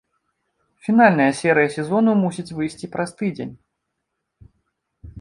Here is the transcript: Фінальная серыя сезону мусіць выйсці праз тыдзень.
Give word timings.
Фінальная 0.87 1.27
серыя 1.41 1.69
сезону 1.77 2.11
мусіць 2.23 2.49
выйсці 2.57 2.93
праз 2.99 3.09
тыдзень. 3.23 3.57